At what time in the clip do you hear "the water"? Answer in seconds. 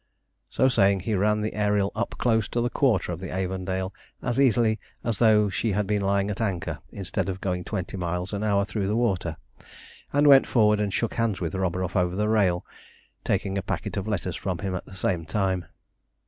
8.87-9.37